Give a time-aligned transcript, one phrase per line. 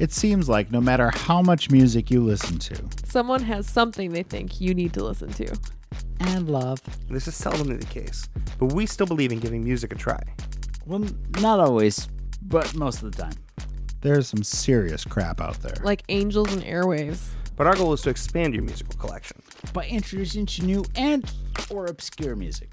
[0.00, 4.22] It seems like no matter how much music you listen to, Someone has something they
[4.22, 5.54] think you need to listen to.
[6.20, 6.80] and love,
[7.10, 8.26] This is seldomly the case,
[8.58, 10.20] but we still believe in giving music a try.
[10.86, 11.04] Well,
[11.40, 12.08] not always,
[12.42, 13.34] but most of the time.
[14.00, 15.76] there's some serious crap out there.
[15.84, 17.28] Like angels and airwaves.
[17.56, 19.42] But our goal is to expand your musical collection.
[19.74, 21.30] By introducing to new and
[21.68, 22.70] or obscure music.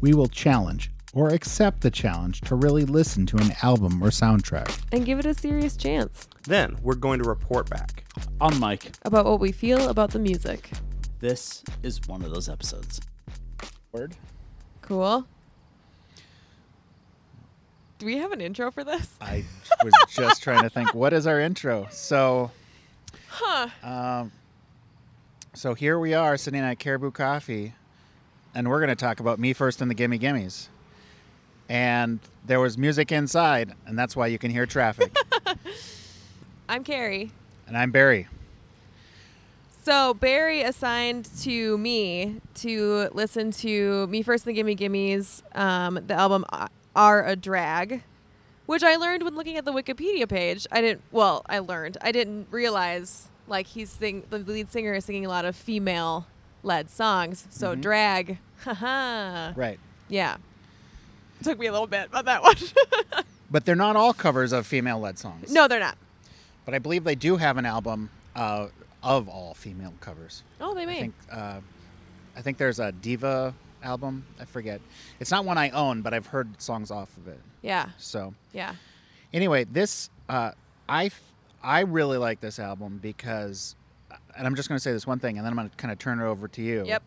[0.00, 4.82] we will challenge or accept the challenge to really listen to an album or soundtrack.
[4.92, 8.04] And give it a serious chance Then we're going to report back.
[8.40, 10.70] On Mike about what we feel about the music.
[11.20, 13.00] this is one of those episodes.
[13.92, 14.14] Word?
[14.80, 15.26] Cool.
[17.98, 19.08] Do we have an intro for this?
[19.20, 19.44] I
[19.84, 21.86] was just trying to think, what is our intro?
[21.90, 22.50] So,
[23.28, 23.68] Huh.
[23.82, 24.32] um,
[25.54, 27.74] so here we are sitting at Caribou Coffee,
[28.54, 30.68] and we're going to talk about Me First and the Gimme Gimmes.
[31.68, 35.16] And there was music inside, and that's why you can hear traffic.
[36.68, 37.30] I'm Carrie.
[37.66, 38.28] and I'm Barry.
[39.84, 45.98] So Barry assigned to me to listen to Me First and the Gimme Gimmes, um,
[46.06, 48.02] the album uh, Are a Drag,
[48.66, 50.66] which I learned when looking at the Wikipedia page.
[50.70, 51.02] I didn't.
[51.10, 51.98] Well, I learned.
[52.00, 56.26] I didn't realize like he's sing the lead singer is singing a lot of female
[56.62, 57.46] led songs.
[57.50, 57.80] So Mhm.
[57.80, 58.38] drag.
[58.64, 59.52] Haha.
[59.56, 59.80] Right.
[60.08, 60.36] Yeah.
[61.42, 62.56] Took me a little bit on that one.
[63.50, 65.52] But they're not all covers of female led songs.
[65.52, 65.96] no, they're not.
[66.64, 68.68] But I believe they do have an album uh,
[69.02, 70.42] of all female covers.
[70.60, 71.00] Oh, they I may.
[71.00, 71.60] think uh,
[72.36, 74.24] I think there's a diva album.
[74.40, 74.80] I forget.
[75.20, 77.40] It's not one I own, but I've heard songs off of it.
[77.62, 77.88] Yeah.
[77.98, 78.74] So Yeah.
[79.34, 80.52] anyway, this uh,
[80.88, 81.20] I f-
[81.62, 83.76] I really like this album because,
[84.36, 85.92] and I'm just going to say this one thing, and then I'm going to kind
[85.92, 86.84] of turn it over to you.
[86.86, 87.02] Yep.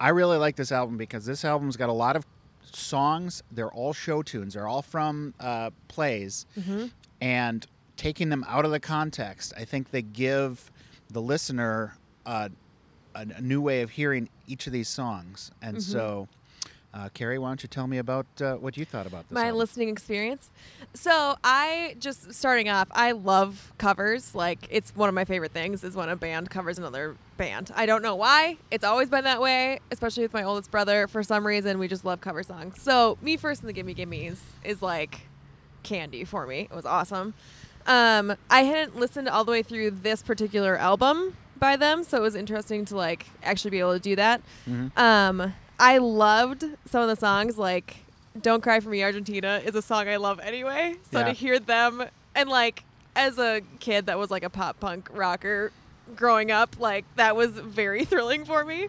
[0.00, 2.24] I really like this album because this album's got a lot of
[2.72, 3.42] songs.
[3.50, 4.54] They're all show tunes.
[4.54, 6.90] They're all from uh, plays, Mhm.
[7.20, 10.70] and taking them out of the context, I think they give
[11.10, 12.48] the listener uh,
[13.14, 15.50] a, a new way of hearing each of these songs.
[15.62, 15.82] And Mhm.
[15.82, 16.28] so,
[16.94, 19.34] uh, Carrie, why don't you tell me about uh, what you thought about this?
[19.34, 19.58] my album?
[19.58, 20.50] listening experience.
[20.94, 24.34] So I just starting off, I love covers.
[24.34, 27.72] Like it's one of my favorite things is when a band covers another band.
[27.74, 28.58] I don't know why.
[28.70, 31.08] It's always been that way, especially with my oldest brother.
[31.08, 32.80] For some reason, we just love cover songs.
[32.80, 35.22] So me first and the Gimme Gimmes is like
[35.82, 36.60] candy for me.
[36.70, 37.34] It was awesome.
[37.86, 42.20] Um, I hadn't listened all the way through this particular album by them, so it
[42.20, 44.40] was interesting to like actually be able to do that.
[44.66, 44.96] Mhm.
[44.96, 47.96] Um, I loved some of the songs, like
[48.40, 50.96] "Don't Cry for Me, Argentina" is a song I love anyway.
[51.12, 51.24] So Yeah.
[51.26, 52.04] to hear them
[52.34, 52.84] and like
[53.16, 55.72] as a kid that was like a pop punk rocker
[56.16, 58.88] growing up, like that was very thrilling for me.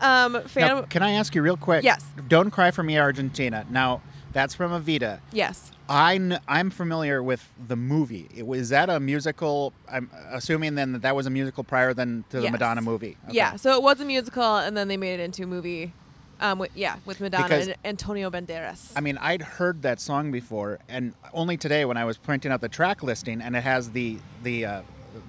[0.00, 1.82] Um, Now, can I ask you real quick?
[1.82, 2.04] Yes.
[2.28, 3.66] Don't cry for me, Argentina.
[3.68, 4.00] Now,
[4.32, 5.18] that's from Evita.
[5.32, 8.28] yes, I kn- I'm familiar with the movie.
[8.36, 9.72] It was that a musical?
[9.90, 12.52] I'm assuming then that that was a musical prior than to the Yes.
[12.52, 13.16] Madonna movie.
[13.24, 13.36] Okay.
[13.38, 13.56] yeah.
[13.56, 15.92] So it was a musical, and then they made it into a movie.
[16.40, 18.92] Um, with, yeah, with Madonna Because- and Antonio Banderas.
[18.94, 22.60] I mean, I'd heard that song before, and only today when I was printing out
[22.60, 24.82] the track listing, and it has the the uh,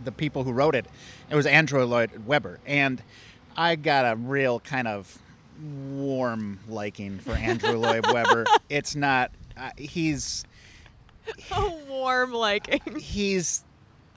[0.04, 0.86] the people who wrote it.
[1.30, 3.02] It was Andrew Lloyd Webber, and
[3.58, 5.18] I got a real kind of
[5.62, 8.46] warm liking for Andrew Lloyd Webber.
[8.70, 9.32] It's not.
[9.58, 10.46] Uh, he's
[11.52, 12.82] a warm liking.
[13.00, 13.64] he's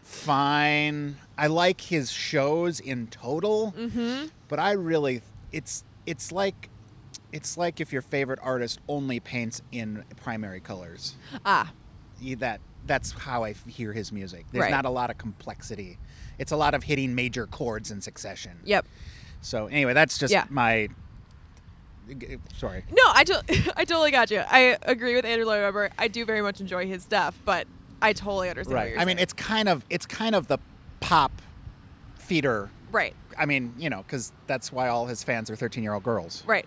[0.02, 1.16] fine.
[1.38, 4.26] I like his shows in total, mm-hmm.
[4.48, 6.68] but I really it's it's like
[7.32, 11.16] it's like if your favorite artist only paints in primary colors.
[11.44, 11.72] Ah,
[12.38, 14.44] That that's how I hear his music.
[14.52, 14.70] There's Right.
[14.70, 15.98] not a lot of complexity.
[16.38, 18.58] It's a lot of hitting major chords in succession.
[18.64, 18.84] yep.
[19.40, 20.44] So anyway, that's just Yeah.
[20.50, 20.88] my
[22.56, 22.84] sorry.
[22.90, 23.42] No, I, to-
[23.76, 24.38] I totally got you.
[24.40, 25.90] I agree with Andrew Lloyd Webber.
[25.98, 27.66] I do very much enjoy his stuff, but
[28.00, 28.90] I totally understand what Right.
[28.92, 30.58] you're I mean, it's kind of it's kind of the
[31.00, 31.32] pop
[32.16, 32.70] feeder.
[32.90, 36.02] right, I mean, you know, because that's why all his fans are 13 year old
[36.02, 36.42] girls.
[36.46, 36.66] right.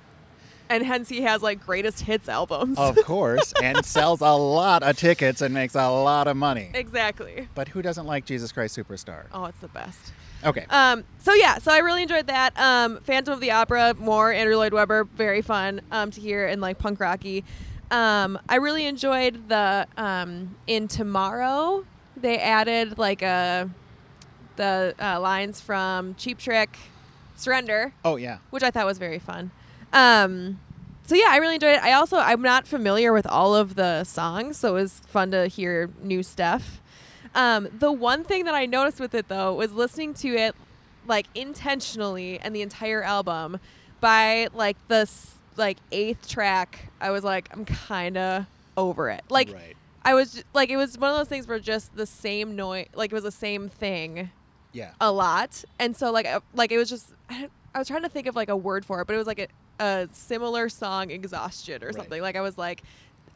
[0.70, 2.78] And hence he has like greatest hits albums.
[2.80, 6.72] Of course, and sells a lot of tickets and makes a lot of money.
[6.74, 7.48] exactly.
[7.53, 9.25] But who doesn't like Jesus Christ Superstar?
[9.31, 10.12] Oh, it's the best.
[10.44, 10.66] Okay.
[10.69, 12.60] Um, so yeah, so I really enjoyed that.
[12.60, 16.62] Um, Phantom of the Opera, more Andrew Lloyd Webber, very fun um, to hear and
[16.62, 17.44] like punk rocky.
[17.92, 21.86] Um, I really enjoyed the um, in Tomorrow.
[22.18, 23.69] They added like a
[24.56, 26.75] the uh, lines from Cheap Trick,
[27.36, 28.38] Surrender, Oh yeah.
[28.50, 29.51] which I thought was very fun.
[29.94, 30.60] Um,
[31.06, 31.84] so yeah, I really enjoyed it.
[31.84, 35.48] I also I'm not familiar with all of the songs, so it was fun to
[35.48, 36.81] hear new stuff.
[37.34, 40.56] Um, the one thing that I noticed with it though was listening to it
[41.07, 43.60] like intentionally and the entire album
[44.02, 45.10] by like the
[45.57, 46.90] like eighth track.
[47.02, 48.46] I was like I'm kind of
[48.78, 49.24] over it.
[49.30, 49.75] Like right.
[50.04, 52.86] I was ju- like, it was one of those things where just the same noise,
[52.94, 54.30] like it was the same thing
[54.72, 54.92] Yeah.
[55.01, 57.12] a lot, and so like, uh, like it was just.
[57.28, 59.25] I, I was trying to think of like a word for it, but it was
[59.28, 59.48] like a,
[59.80, 61.95] a similar song exhaustion or Right.
[61.95, 62.22] something.
[62.22, 62.83] Like I was like.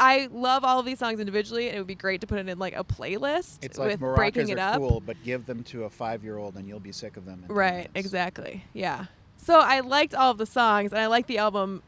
[0.02, 2.48] I love all of these songs individually, and it would be great to put it
[2.48, 4.78] in like a playlist It's like with maracas breaking it are up.
[4.78, 7.44] cool, but give them to a five-year-old and you'll be sick of them.
[7.50, 8.64] Right, exactly.
[8.72, 9.08] Yeah.
[9.36, 11.84] So I liked all of the songs and I liked the album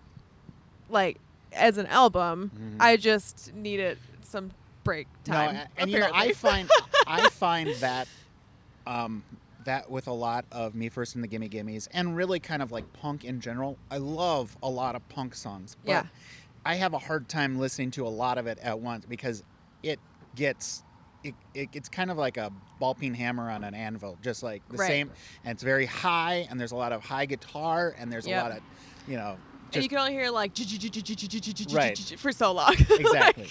[0.89, 1.19] like
[1.53, 2.51] as an album.
[2.53, 2.81] Mhm.
[2.81, 4.51] I just needed some
[4.83, 5.55] break time.
[5.55, 6.69] No, and you know, I find
[7.07, 8.09] I find that
[8.85, 9.23] um,
[9.65, 12.71] that with a lot of me first and the Gimme Gimmes, and really kind of
[12.71, 13.77] like punk in general.
[13.89, 16.03] I love a lot of punk songs, but Yeah.
[16.65, 19.43] I have a hard time listening to a lot of it at once because
[19.83, 19.99] it
[20.35, 20.83] gets.
[21.23, 24.63] It, it, it's kind of like a ball peen hammer on an anvil, just like
[24.69, 24.87] the Right.
[24.87, 25.11] same,
[25.43, 28.39] and it's very high, and there's a lot of high guitar, and there's Yep.
[28.39, 28.63] a lot of,
[29.07, 29.37] you know,
[29.73, 30.51] and you can only hear like
[31.69, 31.97] Right.
[32.17, 32.73] for so long.
[32.89, 33.47] exactly.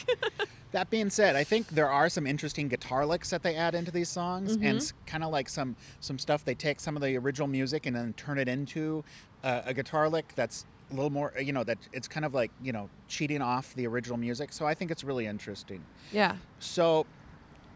[0.73, 3.91] That being said, I think there are some interesting guitar licks that they add into
[3.91, 4.67] these songs, Mm-hmm.
[4.67, 7.95] and kind of like some some stuff they take some of the original music and
[7.97, 9.03] then turn it into
[9.45, 12.51] uh, a guitar lick that's a little more, you know, that it's kind of like
[12.63, 14.53] you know cheating off the original music.
[14.53, 15.83] So I think it's really interesting.
[16.13, 16.37] yeah.
[16.59, 17.07] So,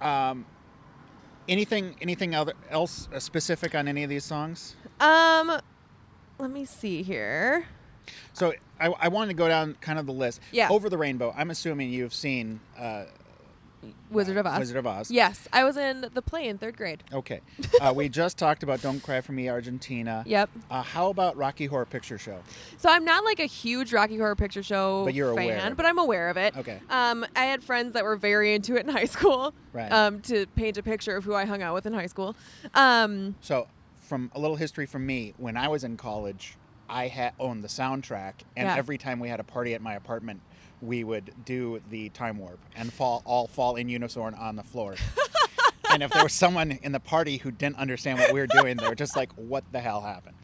[0.00, 0.44] um,
[1.48, 4.76] anything anything other, else uh, specific on any of these songs?
[5.00, 5.60] Um
[6.38, 7.66] let me see here.
[8.32, 10.40] So I, I wanted to go down kind of the list.
[10.52, 10.68] Yeah.
[10.70, 11.32] Over the Rainbow.
[11.36, 13.04] I'm assuming you've seen uh,
[14.10, 14.58] Wizard of Oz.
[14.60, 15.10] Wizard of Oz.
[15.10, 17.04] Yes, I was in the play in 3rd grade.
[17.12, 17.40] Okay.
[17.80, 20.22] Uh, we just talked about Don't Cry for Me, Argentina.
[20.26, 20.48] Yep.
[20.70, 22.38] Uh, how about Rocky Horror Picture Show?
[22.78, 25.74] So I'm not like a huge Rocky Horror Picture Show But you're fan, aware.
[25.74, 26.56] but I'm aware of it.
[26.56, 26.80] Okay.
[26.88, 29.52] Um, I had friends that were very into it in high school.
[29.74, 29.92] Right.
[29.92, 32.36] Um, to paint a picture of who I hung out with in high school.
[32.74, 33.66] Um, So,
[34.00, 36.56] from a little history from me, when I was in college,
[36.94, 38.76] I had owned the soundtrack, and Yeah.
[38.76, 40.40] every time we had a party at my apartment,
[40.80, 44.94] we would do the time warp and fall all fall in unison on the floor.
[45.90, 48.76] and if there was someone in the party who didn't understand what we were doing,
[48.76, 50.36] they were just like, "What the hell happened?"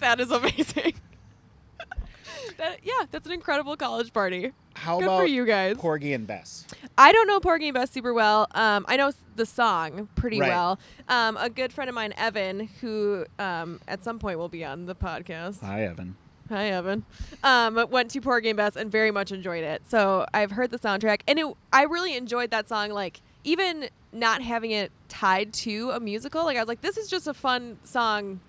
[0.00, 0.94] that is amazing.
[2.56, 4.52] that, yeah, that's an incredible college party.
[4.80, 5.76] How Good about for you guys.
[5.76, 6.64] Porgy and Bess?
[6.96, 8.46] I don't know Porgy and Bess super well.
[8.54, 10.48] Um, I know the song pretty Right.
[10.48, 10.78] well.
[11.06, 14.86] Um, a good friend of mine, Evan, who um, at some point will be on
[14.86, 15.60] the podcast.
[15.60, 16.16] Hi, Evan.
[16.48, 17.04] Hi, Evan.
[17.44, 19.82] Um, went to Porgy and Bess and very much enjoyed it.
[19.86, 22.88] So I've heard the soundtrack, and it, I really enjoyed that song.
[22.88, 27.08] Like even not having it tied to a musical, like I was like, this is
[27.08, 28.40] just a fun song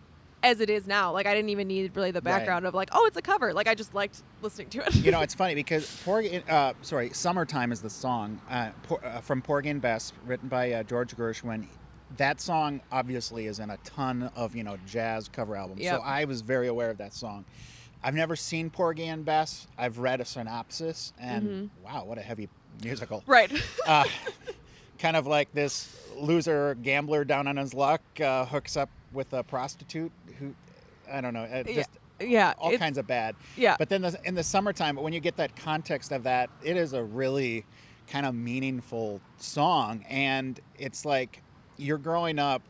[0.43, 1.11] as it is now.
[1.11, 2.23] Like I didn't even need really the Right.
[2.39, 3.53] background of like, oh, it's a cover.
[3.53, 4.95] Like I just liked listening to it.
[4.95, 9.21] You know, it's funny because Porgy, uh, sorry, "Summertime" is the song uh, Por- uh,
[9.21, 11.67] from Porgy and Bess, written by uh, George Gershwin.
[12.17, 15.95] That song obviously is in a ton of you know jazz cover albums, Yep.
[15.97, 17.45] so I was very aware of that song.
[18.03, 19.67] I've never seen Porgy and Bess.
[19.77, 22.49] I've read a synopsis, and wow, what a heavy
[22.83, 23.23] musical!
[23.27, 23.51] right.
[23.87, 24.03] uh,
[24.99, 29.43] kind of like this loser gambler down on his luck uh, hooks up with a
[29.43, 30.53] prostitute who,
[31.11, 31.73] I don't know, uh, Yeah.
[31.73, 32.53] just yeah.
[32.59, 33.35] all kinds of bad.
[33.57, 33.75] Yeah.
[33.77, 36.93] But then the, in the summertime, when you get that context of that, it is
[36.93, 37.65] a really
[38.07, 41.41] kind of meaningful song, and it's like
[41.77, 42.61] you're growing up,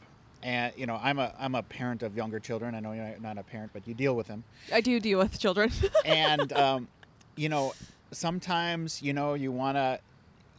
[0.44, 2.76] and you know I'm a I'm a parent of younger children.
[2.76, 5.40] I know you're not a parent, but you deal with them, I do deal with
[5.40, 5.72] children.
[6.06, 6.88] and um,
[7.36, 7.74] you know
[8.12, 10.00] sometimes you know you want to,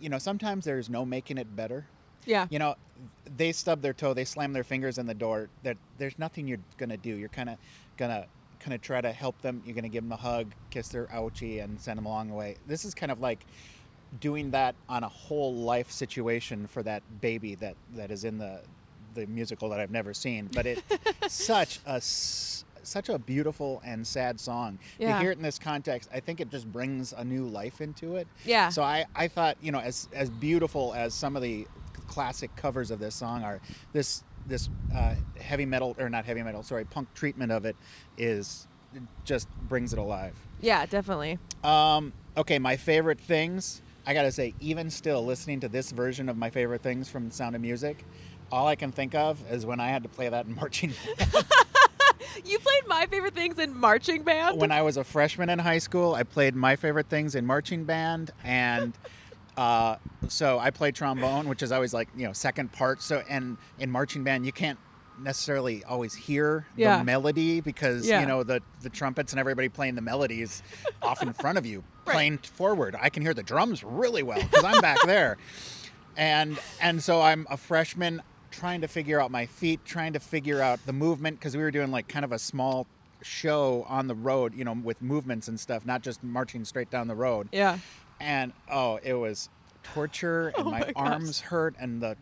[0.01, 1.87] you know sometimes there's no making it better.
[2.25, 2.47] Yeah.
[2.51, 2.77] You know,
[3.37, 5.49] they stub their toe, they slam their fingers in the door.
[5.63, 7.15] That there's nothing you're gonna do.
[7.15, 7.59] You're kind of
[7.97, 8.27] gonna
[8.61, 9.63] kind of try to help them.
[9.65, 12.57] You're gonna give them a hug, kiss their ouchie, and send them along the way.
[12.67, 13.45] This is kind of like
[14.21, 18.61] doing that on a whole life situation for that baby that that is in the
[19.15, 20.49] the musical that I've never seen.
[20.53, 20.83] But it
[21.29, 22.01] such a
[22.85, 24.79] such a beautiful and sad song.
[24.99, 25.15] Yeah.
[25.15, 28.17] To hear it in this context, I think it just brings a new life into
[28.17, 28.27] it.
[28.45, 28.69] Yeah.
[28.69, 31.67] So I, I thought, you know, as as beautiful as some of the
[32.13, 33.59] classic covers of this song are,
[33.95, 37.75] this this uh, heavy metal or not heavy metal, sorry, punk treatment of it
[38.19, 40.37] is it just brings it alive.
[40.61, 41.39] yeah, definitely.
[41.65, 43.81] Um, okay, my favorite things.
[44.07, 47.55] I gotta say, even still, listening to this version of my favorite things from Sound
[47.55, 48.05] of Music,
[48.51, 51.45] all I can think of is when I had to play that in marching band.
[52.47, 54.59] You played my favorite things in marching band.
[54.59, 57.85] when I was a freshman in high school, I played my favorite things in marching
[57.85, 58.97] band, and
[59.57, 59.97] uh,
[60.29, 63.03] so I play trombone, which is always like you know second part.
[63.03, 64.79] So and in marching band, you can't
[65.21, 66.99] necessarily always hear Yeah.
[66.99, 68.21] the melody because Yeah.
[68.21, 70.63] you know the the trumpets and everybody playing the melodies
[71.03, 72.15] off in front of you, Right.
[72.15, 72.97] playing forward.
[73.01, 75.37] I can hear the drums really well because I'm back there,
[76.17, 80.61] and and so I'm a freshman trying to figure out my feet, trying to figure
[80.61, 82.87] out the movement because we were doing like kind of a small
[83.23, 87.07] show on the road, you know, with movements and stuff, not just marching straight down
[87.07, 87.49] the road.
[87.53, 87.79] yeah.
[88.23, 89.49] And oh, it was
[89.83, 92.17] torture and Oh my, my arms hurt and the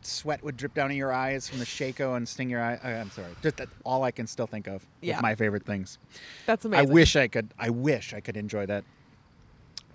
[0.00, 2.78] sweat would drip down in your eyes from the shako and sting your eye.
[2.82, 3.28] uh, I'm sorry.
[3.42, 4.84] Just that, all I can still think of.
[5.00, 5.20] Yeah.
[5.20, 5.98] My favorite things.
[6.46, 6.88] That's amazing.
[6.88, 7.48] I wish I could.
[7.58, 8.82] I wish I could enjoy that.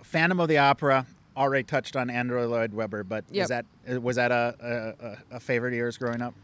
[0.02, 1.06] Phantom of the Opera.
[1.36, 3.42] Already touched on Andrew Lloyd Webber, but Yep.
[3.44, 6.34] is that uh, was that a, a, a- a favorite of yours growing up?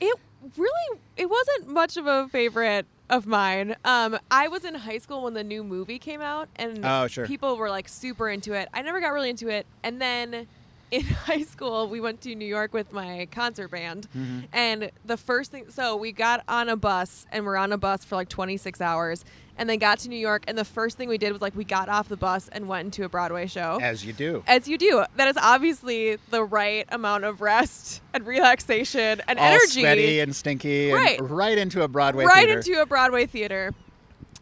[0.00, 0.16] It
[0.56, 3.76] really it wasn't much of a favorite of mine.
[3.84, 7.26] Um, I was in high school when the new movie came out, and Oh, sure.
[7.26, 8.68] people were like super into it.
[8.72, 10.46] I never got really into it, and then
[10.92, 14.40] in high school we went to New York with my concert band, Mm-hmm.
[14.52, 18.04] and the first thing so we got on a bus and we're on a bus
[18.04, 19.24] for like 26 hours,
[19.58, 21.64] and then got to New York, and the first thing we did was like we
[21.64, 23.78] got off the bus and went into a Broadway show.
[23.82, 24.44] As you do.
[24.46, 25.04] as you do.
[25.16, 29.80] That is obviously the right amount of rest and relaxation and all energy.
[29.80, 31.18] sweaty and stinky, and Right.
[31.20, 32.58] right into a Broadway right theater.
[32.58, 33.72] into a Broadway theater.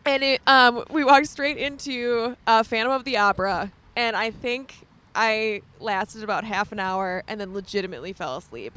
[0.07, 4.75] And it, um, we walked straight into uh, Phantom of the Opera, and I think
[5.15, 8.73] I lasted about half an hour and then legitimately fell asleep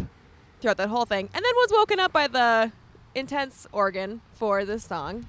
[0.60, 2.72] throughout that whole thing, and then was woken up by the
[3.16, 5.26] intense organ for this song.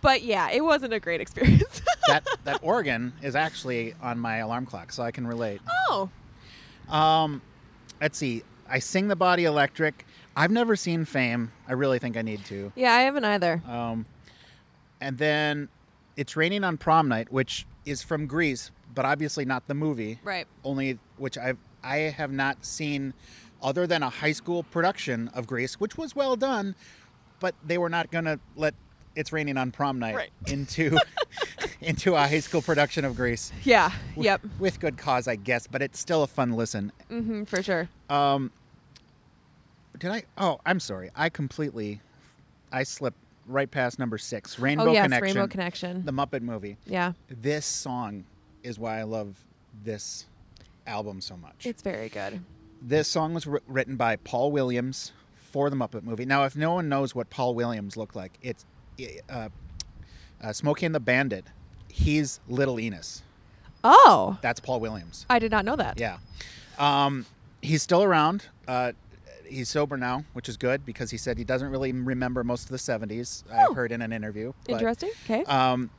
[0.00, 1.80] But yeah, it wasn't a great experience.
[2.08, 5.60] that that organ is actually on my alarm clock, so I can relate.
[5.88, 6.10] oh,
[6.88, 7.40] Um,
[8.00, 8.42] let's see.
[8.68, 10.06] I sing the body electric.
[10.36, 11.52] I've never seen Fame.
[11.68, 12.72] I really think I need to.
[12.74, 13.62] yeah, I haven't either.
[13.68, 14.06] Um,
[15.00, 15.68] and then
[16.16, 20.18] it's raining on prom night, which is from Grease, but obviously not the movie.
[20.22, 20.46] Right.
[20.64, 23.12] Only which I've I have not seen,
[23.62, 26.74] other than a high school production of Grease, which was well done,
[27.40, 28.74] but they were not gonna let
[29.14, 30.30] it's raining on prom night Right.
[30.46, 30.96] into
[31.80, 33.52] into a high school production of Grease.
[33.64, 33.90] Yeah.
[34.16, 34.40] With- Yep.
[34.58, 36.92] With good cause, I guess, but it's still a fun listen.
[37.10, 37.88] Mm-hmm, for sure.
[38.08, 38.50] Um,
[39.98, 40.22] did I?
[40.38, 41.10] Oh, I'm sorry.
[41.14, 42.00] I completely,
[42.72, 44.58] I slipped right past number six.
[44.58, 45.36] Rainbow oh yes, Connection.
[45.36, 46.04] Rainbow Connection.
[46.04, 46.76] The Muppet movie.
[46.86, 48.24] yeah, This song
[48.62, 49.36] is why I love
[49.84, 50.26] this
[50.86, 51.64] album so much.
[51.66, 52.42] it's very good.
[52.80, 56.24] this song was written by Paul Williams for the Muppet movie.
[56.24, 58.64] Now, if no one knows what Paul Williams looked like, it's
[59.30, 59.48] uh,
[60.42, 61.44] uh, Smokey and the Bandit.
[61.88, 63.22] He's Little Enos.
[63.84, 65.26] Oh, That's Paul Williams.
[65.28, 65.98] I did not know that.
[65.98, 66.18] Yeah.
[66.78, 67.26] Um,
[67.60, 68.46] he's still around.
[68.66, 68.92] Uh,
[69.46, 72.68] he's sober now, which is good because he said he doesn't really remember most of
[72.70, 73.44] the 70s.
[73.52, 73.70] Oh.
[73.70, 74.52] I've heard in an interview.
[74.64, 75.10] But, Interesting.
[75.24, 75.44] Okay.
[75.44, 75.90] Um,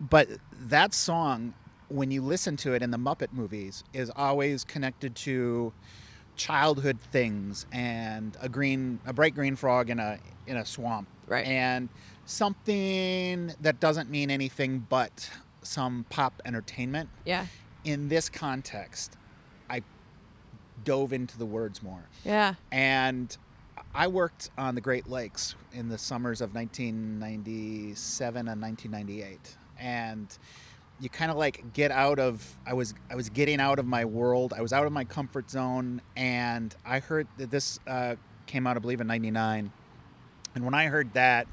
[0.00, 0.28] but
[0.68, 1.54] that song,
[1.88, 5.72] when you listen to it in the Muppet movies, is always connected to
[6.36, 11.46] childhood things and a green, a bright green frog in a in a swamp, Right.
[11.46, 11.88] And
[12.24, 15.28] something that doesn't mean anything but
[15.62, 17.46] some pop entertainment yeah.
[17.84, 19.16] in this context,
[19.68, 19.82] I
[20.84, 22.04] dove into the words more.
[22.24, 22.54] Yeah.
[22.70, 23.36] And
[23.94, 29.56] I worked on the Great Lakes in the summers of 1997 and 1998.
[29.78, 30.38] And
[31.00, 34.04] you kind of like get out of I was I was getting out of my
[34.04, 34.52] world.
[34.56, 38.76] I was out of my comfort zone and I heard that this uh, came out
[38.76, 39.70] I believe in 99.
[40.54, 41.46] And when I heard that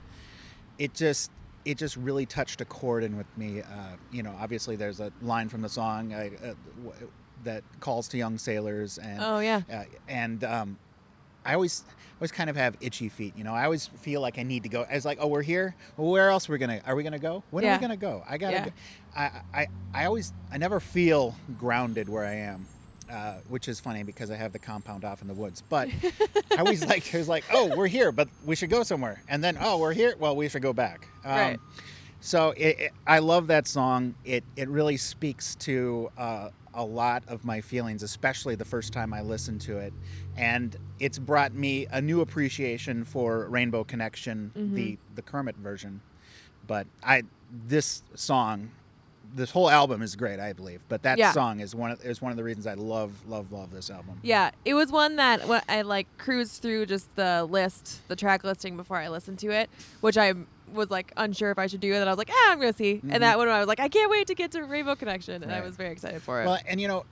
[0.77, 1.29] it just
[1.65, 3.61] it just really touched a chord in with me.
[3.61, 7.09] Uh, you know, obviously there's a line from the song I, uh, w-
[7.45, 9.61] that calls to young sailors, and Oh yeah.
[9.71, 10.77] uh, and um,
[11.45, 11.83] I always
[12.19, 13.33] always kind of have itchy feet.
[13.35, 14.85] You know, I always feel like I need to go.
[14.89, 15.75] I was like, oh, we're here.
[15.97, 16.81] Well, where else are we gonna?
[16.85, 17.43] Are we gonna go?
[17.51, 18.23] When are we gonna go?
[18.29, 18.53] I gotta.
[18.53, 18.65] Yeah.
[18.65, 18.71] Go.
[19.15, 22.65] I, I I always I never feel grounded where I am.
[23.11, 25.61] Uh, which is funny because I have the compound off in the woods.
[25.69, 25.87] But
[26.51, 29.21] I always like, it was like, oh, we're here, but we should go somewhere.
[29.27, 30.15] And then, oh, we're here.
[30.17, 31.07] Well, we should go back.
[31.23, 31.59] Um, Right.
[32.21, 34.15] So it, it, I love that song.
[34.23, 39.13] It it really speaks to uh, a lot of my feelings, especially the first time
[39.13, 39.93] I listened to it,
[40.37, 44.75] and it's brought me a new appreciation for Rainbow Connection, Mm-hmm.
[44.75, 46.01] the the Kermit version.
[46.67, 47.23] But I
[47.67, 48.71] this song,
[49.35, 50.81] this whole album is great, I believe.
[50.89, 51.31] But that Yeah.
[51.31, 54.19] song is one of, is one of the reasons I love love love this album.
[54.23, 58.77] Yeah, it was one that I like cruised through just the list, the track listing
[58.77, 59.69] before I listened to it,
[60.01, 60.33] which I
[60.73, 61.93] was like unsure if I should do.
[61.93, 61.97] It.
[61.97, 63.01] And I was like, ah, I'm gonna see.
[63.09, 65.51] And that one I was like, I can't wait to get to Rainbow Connection, and
[65.51, 65.65] I Mm-hmm.
[65.67, 66.45] Was very excited for it.
[66.45, 67.05] Well, and you know,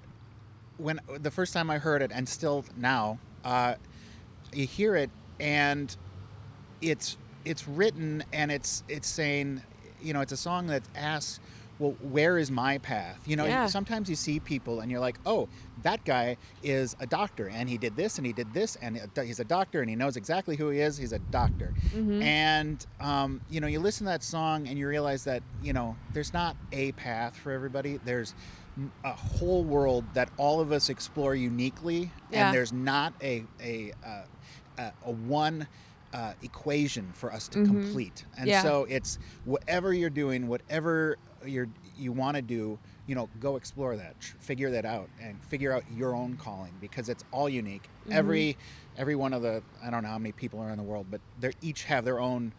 [0.77, 3.75] when the first time I heard it, and still now, uh,
[4.53, 5.95] you hear it, and
[6.81, 9.61] it's it's written, and it's it's saying,
[10.01, 11.39] you know, it's a song that asks,
[11.81, 13.19] well, where is my path?
[13.25, 13.65] You know, Yeah.
[13.65, 15.49] sometimes you see people, and you're like, oh,
[15.81, 19.39] that guy is a doctor, and he did this, and he did this, and he's
[19.39, 20.97] a doctor, and he knows exactly who he is.
[20.97, 22.21] He's a doctor, Mm-hmm.
[22.21, 25.97] and um, you know, you listen to that song, and you realize that you know,
[26.13, 27.97] there's not a path for everybody.
[27.97, 28.35] There's
[29.03, 32.45] a whole world that all of us explore uniquely, Yeah.
[32.45, 34.23] and there's not a a uh,
[34.77, 35.67] a, a one
[36.13, 37.65] uh, equation for us to Mhm.
[37.65, 38.25] complete.
[38.37, 38.61] And Yeah.
[38.61, 41.67] so it's whatever you're doing, whatever you're
[41.97, 45.83] you want to do, you know, go explore that, figure that out, and figure out
[45.95, 47.83] your own calling because it's all unique.
[48.03, 48.13] Mm-hmm.
[48.13, 48.57] Every
[48.97, 51.21] every one of the I don't know how many people are in the world, but
[51.39, 52.53] they each have their own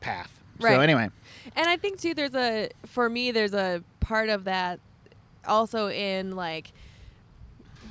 [0.00, 0.42] path.
[0.58, 0.74] right.
[0.74, 1.10] So anyway,
[1.56, 4.80] And I think too, there's a for me, there's a part of that
[5.46, 6.72] also in like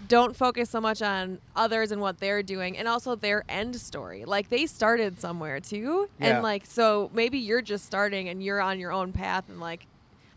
[0.07, 4.25] don't focus so much on others and what they're doing and also their end story
[4.25, 6.27] like they started somewhere too Yeah.
[6.35, 9.85] and like so maybe you're just starting and you're on your own path and like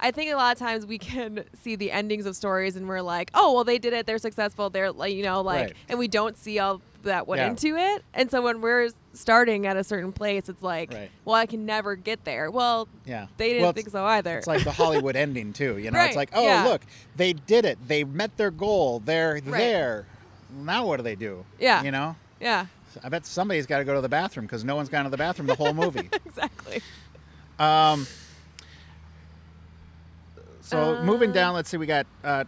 [0.02, 3.00] i think a lot of times we can see the endings of stories and we're
[3.00, 5.76] like oh well they did it they're successful they're like you know like Right.
[5.88, 7.48] and we don't see all that went Yeah.
[7.48, 11.10] into it and so when we're starting at a certain place it's like Right.
[11.24, 14.38] well i can never get there well yeah, they didn't Well, think so either.
[14.38, 15.78] It's like the Hollywood ending too.
[15.78, 16.62] You know, Right, it's like, oh yeah.
[16.64, 16.82] look,
[17.16, 17.76] they did it.
[17.88, 19.00] They met their goal.
[19.00, 19.44] They're Right.
[19.58, 20.06] there.
[20.54, 21.44] Now what do they do?
[21.58, 21.82] Yeah.
[21.82, 22.66] You know, yeah,
[23.02, 25.16] I bet somebody's got to go to the bathroom because no one's gone to the
[25.16, 26.08] bathroom the whole movie.
[26.24, 26.80] exactly.
[27.58, 28.06] Um,
[30.72, 32.44] so moving Uh, down, let's see, we got uh,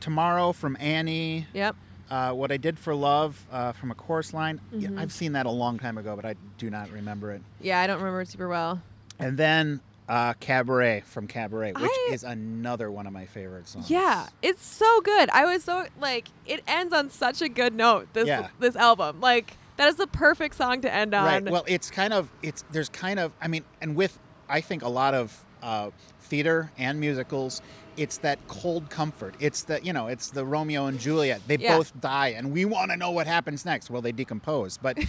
[0.00, 1.46] tomorrow from Annie.
[1.54, 1.76] Yep.
[2.10, 4.60] Uh, what I did for love uh, from a chorus line.
[4.72, 4.98] Yeah, Mhm.
[4.98, 7.42] I've seen that a long time ago, but I do not remember it.
[7.60, 8.80] Yeah, I don't remember it super well.
[9.18, 13.90] And then uh, Cabaret from Cabaret, which I- is another one of my favorite songs.
[13.90, 15.28] Yeah, it's so good.
[15.30, 18.08] I was so like it ends on such a good note.
[18.14, 18.48] This Yeah.
[18.58, 21.24] this album, like that is the perfect song to end on.
[21.26, 21.52] Right.
[21.52, 24.88] Well, it's kind of it's there's kind of I mean, and with I think a
[24.88, 27.62] lot of uh, theater and musicals,
[27.96, 29.34] it's that cold comfort.
[29.40, 31.40] It's the you know it's the Romeo and Juliet.
[31.46, 31.76] They Yeah.
[31.78, 33.90] both die, and we want to know what happens next.
[33.90, 34.98] Well, they decompose, but.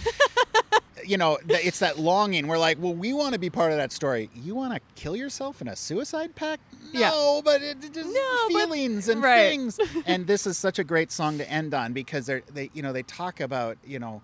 [1.02, 2.46] You know, it's that longing.
[2.46, 4.28] We're like, well, we want to be part of that story.
[4.34, 6.62] You want to kill yourself in a suicide pact?
[6.92, 7.08] Yeah.
[7.10, 9.48] No, but it, just No, but- feelings and right.
[9.48, 9.80] things.
[10.04, 12.92] and this is such a great song to end on because they're they you know
[12.92, 14.20] they talk about you know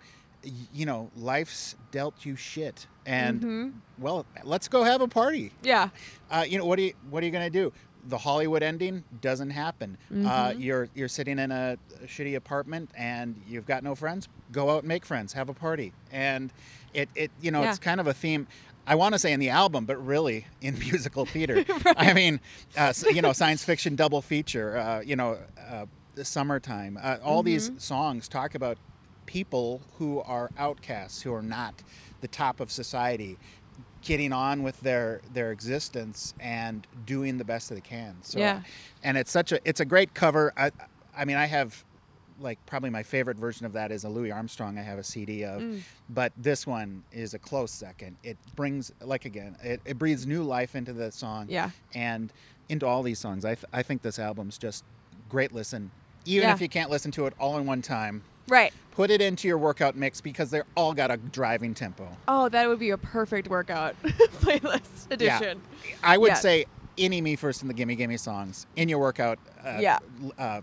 [0.72, 3.72] you know life's dealt you shit and Mhm.
[3.98, 5.88] well let's go have a party yeah.
[6.30, 7.72] uh, you know what are you what are you gonna do
[8.08, 10.14] the hollywood ending doesn't happen uh,
[10.50, 10.60] Mhm.
[10.60, 14.88] you're you're sitting in a, shitty apartment and you've got no friends go out and
[14.88, 16.52] make friends have a party and
[16.94, 18.46] it, it you know it's kind of a theme
[18.88, 21.64] I want to say in the album, but really in musical theater.
[21.96, 22.38] I mean,
[22.76, 24.76] uh, you know, science fiction double feature.
[24.78, 25.86] Uh, you know, uh,
[26.22, 26.96] summertime.
[27.02, 27.78] Uh, all these Mm-hmm.
[27.78, 28.78] songs talk about
[29.26, 31.74] people who are outcasts, who are not
[32.20, 33.36] the top of society,
[34.02, 38.16] getting on with their their existence and doing the best that they can.
[38.22, 38.62] So, Yeah.
[39.02, 40.52] and it's such a it's a great cover.
[40.56, 40.70] I
[41.16, 41.84] I mean, I have
[42.38, 44.78] like probably my favorite version of that is a Louis Armstrong.
[44.78, 45.80] I have a CD of, Mm.
[46.10, 48.16] but this one is a close second.
[48.22, 51.70] It brings like again, it, it breathes new life into the song Yeah.
[51.94, 52.30] and
[52.68, 53.44] into all these songs.
[53.44, 54.84] I th- I think this album's just
[55.30, 55.90] great listen.
[56.26, 56.54] Even Yeah.
[56.54, 58.72] if you can't listen to it all in one time, Right.
[58.92, 62.08] put it into your workout mix because they're all got a driving tempo.
[62.28, 65.60] Oh, that would be a perfect workout playlist edition.
[66.02, 66.42] I would Yes.
[66.42, 66.64] say
[66.98, 69.98] any Me First and the Gimme Gimme songs in your workout uh, Yeah.
[70.38, 70.60] uh,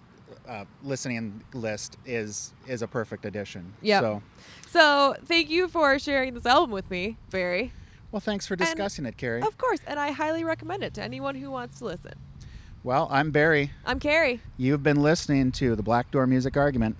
[0.48, 3.74] uh, listening list is is a perfect addition.
[3.82, 4.00] Yeah.
[4.02, 4.22] So,
[4.70, 7.72] So thank you for sharing this album with me, Barry.
[8.12, 9.42] well, thanks for discussing it, Carrie.
[9.44, 12.14] Of course, and I highly recommend it to anyone who wants to listen.
[12.84, 13.72] Well, I'm Barry.
[13.86, 14.42] I'm Carrie.
[14.58, 16.98] You've been listening to the Black Door Music Argument.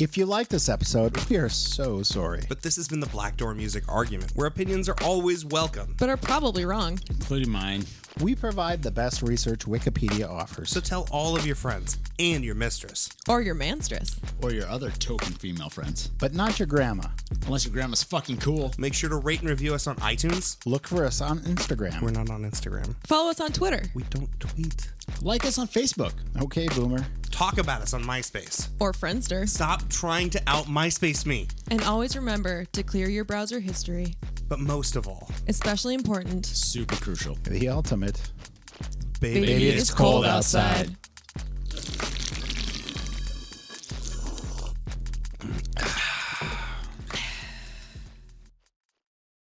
[0.00, 2.42] If you like this episode, we are so sorry.
[2.48, 5.94] But this has been the Black Door Music Argument, where opinions are always welcome.
[5.98, 6.98] but are probably wrong.
[7.10, 7.84] including mine.
[8.20, 10.70] We provide the best research Wikipedia offers.
[10.70, 13.08] So tell all of your friends and your mistress.
[13.28, 14.18] Or your manstress.
[14.40, 16.08] Or your other token female friends.
[16.20, 17.08] but not your grandma.
[17.46, 18.72] Unless your grandma's fucking cool.
[18.78, 20.56] Make sure to rate and review us on iTunes.
[20.64, 22.00] Look for us on Instagram.
[22.02, 22.94] We're not on Instagram.
[23.06, 23.82] Follow us on Twitter.
[23.94, 24.90] We don't tweet.
[25.20, 26.12] Like us on Facebook.
[26.40, 27.04] Okay, Boomer.
[27.30, 28.68] Talk about us on MySpace.
[28.78, 29.48] Or Friendster.
[29.48, 31.48] Stop trying to out MySpace me.
[31.70, 34.14] And always remember to clear your browser history.
[34.54, 36.46] But most of all, Especially important.
[36.46, 37.36] Super crucial.
[37.42, 38.20] The ultimate.
[39.18, 40.94] baby, Baby, it's cold outside.